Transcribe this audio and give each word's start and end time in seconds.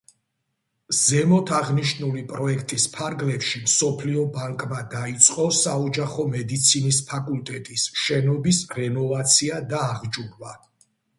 ზემოთ 0.99 1.51
აღნიშნული 1.57 2.23
პროექტის 2.31 2.85
ფარგლებში 2.95 3.61
მსოფლიო 3.67 4.23
ბანკმა 4.37 4.79
დაიწყო 4.95 5.45
საოჯახო 5.59 6.25
მედიცინის 6.35 7.01
ფაკულტეტის 7.11 7.85
შენობის 8.05 8.63
რენოვაცია 8.81 9.61
და 9.75 9.83
აღჭურვა. 9.91 10.55